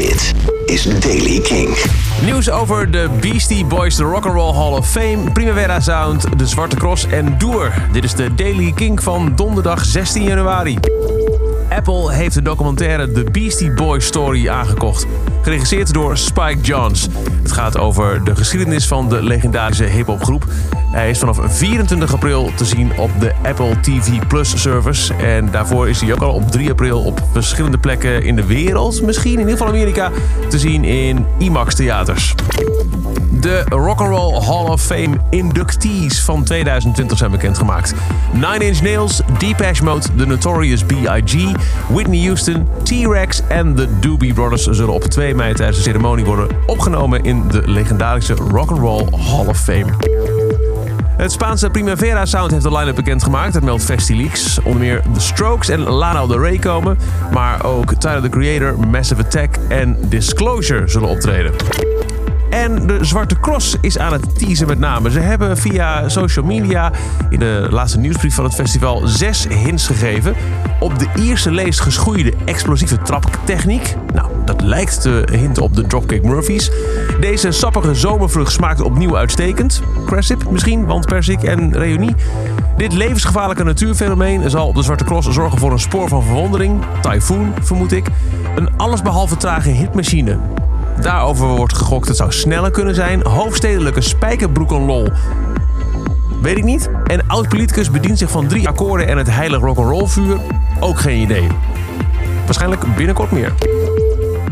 Dit 0.00 0.34
is 0.66 1.00
Daily 1.00 1.40
King. 1.40 1.76
Nieuws 2.24 2.50
over 2.50 2.90
de 2.90 3.08
Beastie 3.20 3.64
Boys, 3.64 3.96
de 3.96 4.02
Rock'n'Roll 4.02 4.54
Hall 4.54 4.72
of 4.72 4.90
Fame, 4.90 5.30
Primavera 5.32 5.80
Sound, 5.80 6.38
de 6.38 6.46
Zwarte 6.46 6.76
Cross 6.76 7.06
en 7.06 7.38
Doer. 7.38 7.72
Dit 7.92 8.04
is 8.04 8.14
de 8.14 8.34
Daily 8.34 8.72
King 8.72 9.02
van 9.02 9.32
donderdag 9.36 9.84
16 9.84 10.22
januari. 10.22 10.78
Apple 11.68 12.12
heeft 12.12 12.34
de 12.34 12.42
documentaire 12.42 13.12
The 13.12 13.24
Beastie 13.32 13.72
Boys 13.72 14.06
Story 14.06 14.48
aangekocht. 14.48 15.06
Geregisseerd 15.42 15.92
door 15.92 16.16
Spike 16.16 16.60
Jonze. 16.60 17.08
Het 17.42 17.52
gaat 17.52 17.78
over 17.78 18.24
de 18.24 18.36
geschiedenis 18.36 18.86
van 18.86 19.08
de 19.08 19.22
legendarische 19.22 19.84
hip-hopgroep. 19.84 20.44
Hij 20.90 21.10
is 21.10 21.18
vanaf 21.18 21.38
24 21.42 22.12
april 22.12 22.50
te 22.54 22.64
zien 22.64 22.92
op 22.98 23.10
de 23.20 23.32
Apple 23.42 23.80
TV 23.80 24.26
Plus 24.28 24.62
service. 24.62 25.14
En 25.14 25.50
daarvoor 25.50 25.88
is 25.88 26.00
hij 26.00 26.12
ook 26.12 26.22
al 26.22 26.32
op 26.32 26.50
3 26.50 26.70
april 26.70 27.00
op 27.00 27.22
verschillende 27.32 27.78
plekken 27.78 28.22
in 28.22 28.36
de 28.36 28.46
wereld, 28.46 29.02
misschien 29.02 29.32
in 29.32 29.38
ieder 29.38 29.52
geval 29.52 29.68
Amerika, 29.68 30.10
te 30.48 30.58
zien 30.58 30.84
in 30.84 31.26
IMAX 31.38 31.74
theaters. 31.74 32.34
De 33.40 33.64
Rock'n'Roll 33.68 34.42
Hall 34.42 34.66
of 34.66 34.82
Fame 34.82 35.16
inductees 35.30 36.20
van 36.20 36.44
2020 36.44 37.18
zijn 37.18 37.30
bekendgemaakt. 37.30 37.94
Nine 38.32 38.64
Inch 38.64 38.82
Nails, 38.82 39.20
Depeche 39.38 39.84
Mode, 39.84 40.06
The 40.16 40.26
Notorious 40.26 40.84
B.I.G., 40.84 41.52
Whitney 41.88 42.24
Houston, 42.24 42.68
T-Rex 42.82 43.42
en 43.48 43.74
de 43.74 43.98
Doobie 44.00 44.32
Brothers 44.32 44.64
zullen 44.64 44.94
op 44.94 45.04
2 45.04 45.34
mei 45.34 45.54
tijdens 45.54 45.76
de 45.76 45.82
ceremonie 45.82 46.24
worden 46.24 46.48
opgenomen 46.66 47.24
in 47.24 47.48
de 47.48 47.62
legendarische 47.64 48.34
Rock'n'Roll 48.34 49.06
Hall 49.10 49.46
of 49.46 49.58
Fame. 49.58 50.19
Het 51.20 51.32
Spaanse 51.32 51.70
Primavera 51.70 52.26
Sound 52.26 52.50
heeft 52.50 52.62
de 52.62 52.76
line-up 52.76 52.94
bekendgemaakt. 52.94 53.52
Dat 53.52 53.62
meldt 53.62 53.82
FestiLeaks. 53.82 54.62
Onder 54.62 54.80
meer 54.80 55.02
The 55.14 55.20
Strokes 55.20 55.68
en 55.68 55.80
Lana 55.80 56.26
Del 56.26 56.40
Rey 56.40 56.58
komen. 56.58 56.98
Maar 57.32 57.64
ook 57.64 57.94
Tyler, 57.94 58.22
the 58.22 58.28
Creator, 58.28 58.88
Massive 58.88 59.22
Attack 59.24 59.54
en 59.68 59.96
Disclosure 60.08 60.88
zullen 60.88 61.08
optreden. 61.08 61.52
En 62.50 62.86
de 62.86 63.04
Zwarte 63.04 63.40
Cross 63.40 63.76
is 63.80 63.98
aan 63.98 64.12
het 64.12 64.38
teasen 64.38 64.66
met 64.66 64.78
name. 64.78 65.10
Ze 65.10 65.20
hebben 65.20 65.56
via 65.56 66.08
social 66.08 66.44
media 66.44 66.92
in 67.30 67.38
de 67.38 67.66
laatste 67.70 67.98
nieuwsbrief 67.98 68.34
van 68.34 68.44
het 68.44 68.54
festival 68.54 69.06
zes 69.06 69.46
hints 69.48 69.86
gegeven. 69.86 70.34
Op 70.78 70.98
de 70.98 71.06
Ierse 71.14 71.50
leest 71.50 71.80
geschoeide 71.80 72.32
explosieve 72.44 72.98
traptechniek. 73.02 73.96
Nou, 74.14 74.30
dat 74.56 74.62
lijkt 74.62 75.00
te 75.00 75.24
hinten 75.32 75.62
op 75.62 75.74
de 75.74 75.86
Dropkick 75.86 76.22
Murphys. 76.22 76.70
Deze 77.20 77.50
sappige 77.50 77.94
zomervrucht 77.94 78.52
smaakt 78.52 78.80
opnieuw 78.80 79.16
uitstekend. 79.16 79.82
Cressip 80.06 80.50
misschien, 80.50 80.86
want 80.86 81.06
persik 81.06 81.42
en 81.42 81.72
reunie. 81.72 82.14
Dit 82.76 82.92
levensgevaarlijke 82.92 83.64
natuurfenomeen 83.64 84.50
zal 84.50 84.66
op 84.66 84.74
de 84.74 84.82
Zwarte 84.82 85.04
Cross 85.04 85.28
zorgen 85.28 85.58
voor 85.58 85.72
een 85.72 85.78
spoor 85.78 86.08
van 86.08 86.22
verwondering. 86.22 86.82
Typhoon, 87.00 87.52
vermoed 87.62 87.92
ik. 87.92 88.06
Een 88.56 88.68
allesbehalve 88.76 89.36
trage 89.36 89.70
hitmachine. 89.70 90.38
Daarover 91.00 91.46
wordt 91.46 91.76
gegokt. 91.76 92.08
Het 92.08 92.16
zou 92.16 92.32
sneller 92.32 92.70
kunnen 92.70 92.94
zijn. 92.94 93.26
Hoofdstedelijke 93.26 94.00
spijkerbroek 94.00 94.72
en 94.72 94.84
lol. 94.84 95.08
Weet 96.42 96.56
ik 96.56 96.64
niet. 96.64 96.90
En 97.06 97.28
oud-politicus 97.28 97.90
bedient 97.90 98.18
zich 98.18 98.30
van 98.30 98.46
drie 98.46 98.68
akkoorden 98.68 99.06
en 99.06 99.18
het 99.18 99.30
heilig 99.30 99.60
rock'n'roll 99.60 100.06
vuur. 100.06 100.36
Ook 100.80 101.00
geen 101.00 101.20
idee. 101.20 101.46
Waarschijnlijk 102.44 102.96
binnenkort 102.96 103.30
meer. 103.30 103.52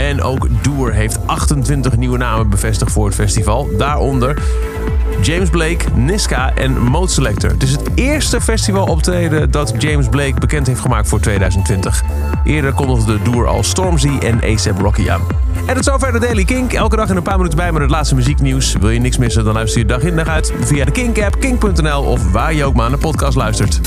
En 0.00 0.22
ook 0.22 0.46
Doer 0.62 0.92
heeft 0.92 1.18
28 1.26 1.96
nieuwe 1.96 2.18
namen 2.18 2.48
bevestigd 2.48 2.92
voor 2.92 3.06
het 3.06 3.14
festival. 3.14 3.68
Daaronder 3.78 4.42
James 5.22 5.50
Blake, 5.50 5.84
Niska 5.94 6.54
en 6.54 6.82
Mode 6.82 7.10
Selector. 7.10 7.50
Het 7.50 7.62
is 7.62 7.70
het 7.70 7.90
eerste 7.94 8.40
festival 8.40 8.86
optreden 8.86 9.50
dat 9.50 9.74
James 9.78 10.08
Blake 10.08 10.34
bekend 10.40 10.66
heeft 10.66 10.80
gemaakt 10.80 11.08
voor 11.08 11.20
2020. 11.20 12.02
Eerder 12.44 12.72
kondigde 12.72 13.22
Doer 13.22 13.46
al 13.46 13.62
Stormzy 13.62 14.18
en 14.20 14.40
ASAP 14.42 14.78
Rocky 14.78 15.10
aan. 15.10 15.20
En 15.66 15.74
tot 15.74 15.84
zover 15.84 16.12
de 16.12 16.18
Daily 16.18 16.44
Kink. 16.44 16.72
Elke 16.72 16.96
dag 16.96 17.10
in 17.10 17.16
een 17.16 17.22
paar 17.22 17.36
minuten 17.36 17.58
bij 17.58 17.72
met 17.72 17.82
het 17.82 17.90
laatste 17.90 18.14
muzieknieuws. 18.14 18.72
Wil 18.80 18.90
je 18.90 19.00
niks 19.00 19.18
missen, 19.18 19.44
dan 19.44 19.54
luister 19.54 19.80
je 19.80 19.86
dag 19.86 20.02
in 20.02 20.16
dag 20.16 20.28
uit 20.28 20.52
via 20.60 20.84
de 20.84 20.90
Kink-app, 20.90 21.40
kink.nl 21.40 22.02
of 22.02 22.30
waar 22.30 22.54
je 22.54 22.64
ook 22.64 22.74
maar 22.74 22.90
naar 22.90 22.98
de 22.98 23.06
podcast 23.06 23.36
luistert. 23.36 23.80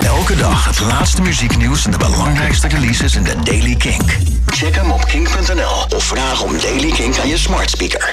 Elke 0.00 0.36
dag 0.36 0.64
het 0.66 0.80
laatste 0.80 1.22
muzieknieuws 1.22 1.84
en 1.84 1.90
de 1.90 1.98
belangrijkste 1.98 2.68
releases 2.68 3.16
in 3.16 3.22
de 3.22 3.34
Daily 3.44 3.74
King. 3.74 4.15
Of 5.94 6.04
vraag 6.04 6.42
om 6.42 6.60
Daily 6.60 6.90
King 6.90 7.18
aan 7.18 7.28
je 7.28 7.38
smart 7.38 7.70
speaker. 7.70 8.04